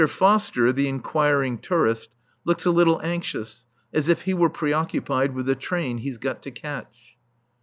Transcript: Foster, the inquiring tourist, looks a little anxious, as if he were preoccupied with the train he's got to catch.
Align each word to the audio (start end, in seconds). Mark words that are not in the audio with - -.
Foster, 0.09 0.73
the 0.73 0.87
inquiring 0.87 1.59
tourist, 1.59 2.09
looks 2.43 2.65
a 2.65 2.71
little 2.71 2.99
anxious, 3.03 3.67
as 3.93 4.09
if 4.09 4.23
he 4.23 4.33
were 4.33 4.49
preoccupied 4.49 5.35
with 5.35 5.45
the 5.45 5.53
train 5.53 5.99
he's 5.99 6.17
got 6.17 6.41
to 6.41 6.49
catch. 6.49 7.17